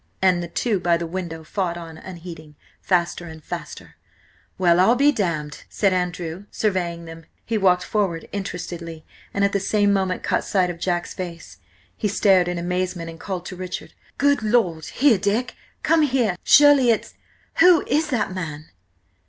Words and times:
And 0.19 0.41
the 0.41 0.47
two 0.47 0.79
by 0.79 0.97
the 0.97 1.05
window 1.05 1.43
fought 1.43 1.77
on 1.77 1.95
unheeding, 1.99 2.55
faster 2.81 3.27
and 3.27 3.43
faster. 3.43 3.97
"Well, 4.57 4.79
I'm 4.79 5.13
damned!" 5.13 5.63
said 5.69 5.93
Andrew, 5.93 6.45
surveying 6.49 7.05
them. 7.05 7.25
He 7.45 7.55
walked 7.59 7.83
forward 7.83 8.27
interestedly, 8.31 9.05
and 9.31 9.45
at 9.45 9.51
the 9.53 9.59
same 9.59 9.93
moment 9.93 10.23
caught 10.23 10.43
sight 10.43 10.71
of 10.71 10.79
Jack's 10.79 11.13
face. 11.13 11.57
He 11.95 12.07
stared 12.07 12.47
in 12.47 12.57
amazement, 12.57 13.11
and 13.11 13.19
called 13.19 13.45
to 13.45 13.55
Richard. 13.55 13.93
"Good 14.17 14.41
Lord! 14.41 14.85
Here! 14.85 15.19
Dick! 15.19 15.53
Come 15.83 16.01
here! 16.01 16.35
Surely 16.43 16.89
it's–who 16.89 17.83
is 17.85 18.07
that 18.09 18.33
man?" 18.33 18.69